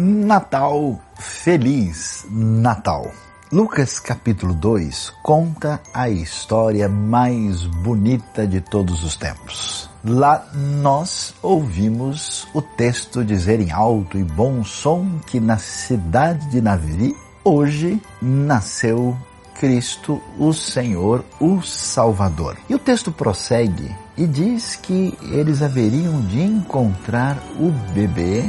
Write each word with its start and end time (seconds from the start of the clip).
Natal, 0.00 0.96
feliz 1.18 2.24
Natal. 2.30 3.10
Lucas 3.50 3.98
capítulo 3.98 4.54
2 4.54 5.12
conta 5.24 5.80
a 5.92 6.08
história 6.08 6.88
mais 6.88 7.64
bonita 7.64 8.46
de 8.46 8.60
todos 8.60 9.02
os 9.02 9.16
tempos. 9.16 9.90
Lá 10.04 10.46
nós 10.54 11.34
ouvimos 11.42 12.46
o 12.54 12.62
texto 12.62 13.24
dizer 13.24 13.58
em 13.58 13.72
alto 13.72 14.16
e 14.16 14.22
bom 14.22 14.62
som 14.62 15.18
que 15.26 15.40
na 15.40 15.58
cidade 15.58 16.48
de 16.48 16.60
Navi 16.60 17.16
hoje 17.42 18.00
nasceu 18.22 19.18
Cristo, 19.58 20.22
o 20.38 20.52
Senhor, 20.52 21.24
o 21.40 21.60
Salvador. 21.60 22.56
E 22.68 22.74
o 22.76 22.78
texto 22.78 23.10
prossegue 23.10 23.92
e 24.16 24.28
diz 24.28 24.76
que 24.76 25.18
eles 25.22 25.60
haveriam 25.60 26.20
de 26.20 26.40
encontrar 26.40 27.36
o 27.58 27.72
bebê 27.92 28.44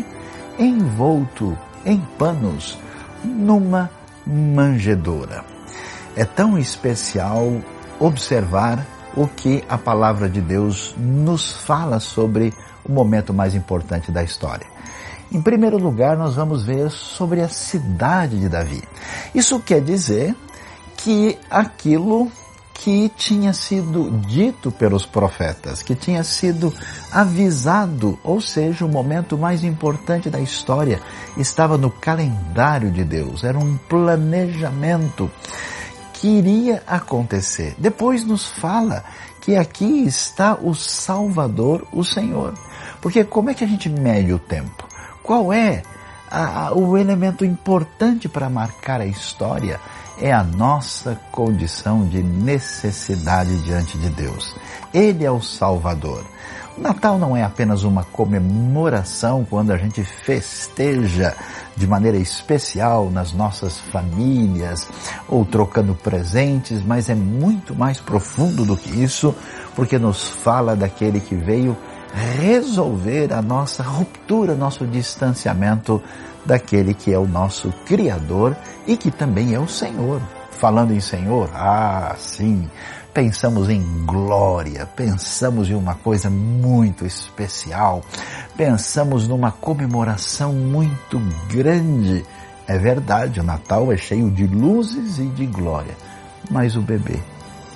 envolto 0.60 1.58
em 1.86 2.00
panos 2.18 2.78
numa 3.24 3.90
manjedoura. 4.28 5.44
É 6.16 6.26
tão 6.26 6.58
especial 6.58 7.62
observar 8.00 8.86
o 9.16 9.28
que 9.28 9.64
a 9.68 9.78
palavra 9.78 10.30
de 10.30 10.42
Deus 10.42 10.94
nos 10.98 11.52
fala 11.52 12.00
sobre 12.00 12.54
o 12.86 12.92
momento 12.92 13.34
mais 13.34 13.56
importante 13.56 14.12
da 14.12 14.24
história. 14.24 14.68
Em 15.32 15.42
primeiro 15.42 15.78
lugar, 15.78 16.18
nós 16.18 16.36
vamos 16.36 16.64
ver 16.64 16.90
sobre 16.90 17.42
a 17.42 17.48
cidade 17.48 18.40
de 18.40 18.50
Davi. 18.50 18.84
Isso 19.34 19.60
quer 19.60 19.82
dizer 19.82 20.36
que 20.98 21.38
aquilo 21.50 22.32
que 22.80 23.10
tinha 23.10 23.52
sido 23.52 24.10
dito 24.26 24.72
pelos 24.72 25.06
profetas, 25.06 25.84
que 25.84 25.96
tinha 25.96 26.24
sido 26.24 26.74
avisado, 27.12 28.18
ou 28.24 28.40
seja, 28.40 28.86
o 28.86 28.90
momento 28.90 29.38
mais 29.38 29.66
importante 29.66 30.30
da 30.30 30.40
história 30.40 31.02
estava 31.36 31.78
no 31.78 31.92
calendário 31.92 32.90
de 32.90 33.04
Deus, 33.04 33.44
era 33.44 33.60
um 33.60 33.78
planejamento 33.78 35.30
que 36.14 36.28
iria 36.28 36.82
acontecer. 36.88 37.76
Depois 37.78 38.24
nos 38.24 38.48
fala 38.48 39.04
que 39.42 39.58
aqui 39.58 40.04
está 40.06 40.54
o 40.56 40.74
Salvador, 40.74 41.86
o 41.92 42.04
Senhor. 42.04 42.54
Porque 43.02 43.26
como 43.26 43.50
é 43.50 43.54
que 43.54 43.64
a 43.64 43.68
gente 43.68 43.90
mede 43.90 44.32
o 44.34 44.40
tempo? 44.40 44.88
Qual 45.22 45.52
é 45.52 45.84
a, 46.32 46.68
a, 46.68 46.74
o 46.74 46.98
elemento 46.98 47.44
importante 47.44 48.30
para 48.30 48.50
marcar 48.50 49.02
a 49.02 49.06
história? 49.06 49.80
É 50.22 50.32
a 50.32 50.44
nossa 50.44 51.20
condição 51.32 52.06
de 52.06 52.22
necessidade 52.22 53.58
diante 53.64 53.98
de 53.98 54.10
Deus. 54.10 54.56
Ele 54.94 55.24
é 55.24 55.32
o 55.32 55.42
Salvador. 55.42 56.24
O 56.78 56.82
Natal 56.82 57.20
não 57.20 57.36
é 57.36 57.44
apenas 57.44 57.84
uma 57.84 58.04
comemoração 58.04 59.46
quando 59.50 59.72
a 59.72 59.78
gente 59.78 60.04
festeja 60.04 61.36
de 61.76 61.86
maneira 61.88 62.18
especial 62.18 63.10
nas 63.10 63.34
nossas 63.34 63.80
famílias 63.80 64.88
ou 65.28 65.44
trocando 65.44 65.94
presentes, 65.94 66.82
mas 66.82 67.10
é 67.10 67.16
muito 67.16 67.76
mais 67.76 68.00
profundo 68.00 68.66
do 68.66 68.78
que 68.78 69.04
isso, 69.04 69.36
porque 69.76 69.98
nos 69.98 70.30
fala 70.30 70.76
daquele 70.76 71.20
que 71.20 71.36
veio 71.36 71.78
resolver 72.14 73.34
a 73.34 73.42
nossa 73.42 73.84
ruptura, 73.84 74.56
nosso 74.56 74.86
distanciamento 74.86 76.02
daquele 76.46 76.94
que 76.94 77.14
é 77.14 77.18
o 77.18 77.28
nosso 77.28 77.72
Criador 77.86 78.56
e 78.88 78.98
que 78.98 79.12
também 79.12 79.54
é 79.54 79.60
o 79.60 79.68
Senhor. 79.68 80.22
Falando 80.52 80.92
em 80.92 81.00
Senhor, 81.00 81.50
ah, 81.54 82.16
sim, 82.18 82.70
pensamos 83.14 83.70
em 83.70 83.82
glória, 84.06 84.86
pensamos 84.86 85.70
em 85.70 85.74
uma 85.74 85.96
coisa 85.96 86.30
muito 86.30 87.06
especial, 87.06 88.02
pensamos 88.58 89.28
numa 89.28 89.52
comemoração 89.52 90.52
muito 90.52 91.22
grande. 91.48 92.26
É 92.68 92.78
verdade, 92.78 93.40
o 93.40 93.44
Natal 93.44 93.92
é 93.92 93.98
cheio 93.98 94.30
de 94.30 94.46
luzes 94.46 95.18
e 95.18 95.26
de 95.28 95.46
glória, 95.46 95.96
mas 96.52 96.76
o 96.76 96.82
bebê 96.82 97.20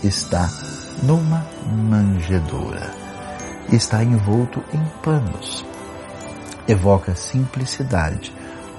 está 0.04 0.50
numa 1.04 1.46
manjedoura, 1.90 3.03
está 3.72 4.04
envolto 4.04 4.64
em 4.74 4.84
panos. 5.02 5.66
Evoca 6.68 7.16
simplicidade, 7.16 8.34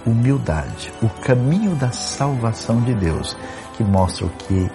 humildade, 0.06 0.93
o 1.03 1.09
caminho 1.09 1.75
da 1.77 1.91
salvação 1.93 2.81
de 2.81 2.95
Deus, 2.95 3.37
que 3.77 3.84
mostra 3.84 4.27
o 4.27 4.31
que 4.31 4.71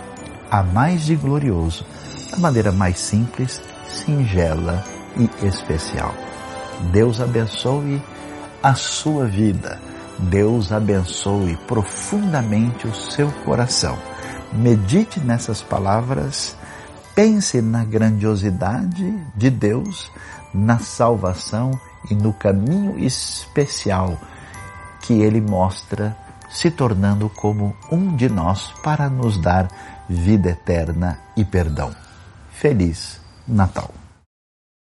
há 0.49 0.63
mais 0.63 1.05
de 1.05 1.15
glorioso, 1.15 1.85
da 2.31 2.37
maneira 2.37 2.71
mais 2.71 2.99
simples, 2.99 3.61
singela 3.87 4.83
e 5.17 5.29
especial. 5.45 6.13
Deus 6.91 7.19
abençoe 7.19 8.01
a 8.61 8.73
sua 8.73 9.25
vida. 9.25 9.79
Deus 10.17 10.71
abençoe 10.71 11.55
profundamente 11.67 12.87
o 12.87 12.93
seu 12.93 13.31
coração. 13.45 13.97
Medite 14.51 15.19
nessas 15.19 15.61
palavras, 15.61 16.55
pense 17.19 17.61
na 17.61 17.83
grandiosidade 17.83 19.13
de 19.35 19.49
Deus, 19.49 20.09
na 20.53 20.79
salvação 20.79 21.77
e 22.09 22.15
no 22.15 22.31
caminho 22.31 22.97
especial 22.97 24.17
que 25.01 25.19
ele 25.21 25.41
mostra 25.41 26.15
se 26.49 26.71
tornando 26.71 27.29
como 27.29 27.75
um 27.91 28.15
de 28.15 28.29
nós 28.29 28.71
para 28.81 29.09
nos 29.09 29.37
dar 29.37 29.67
vida 30.07 30.51
eterna 30.51 31.19
e 31.35 31.43
perdão. 31.43 31.93
Feliz 32.51 33.19
Natal! 33.45 33.93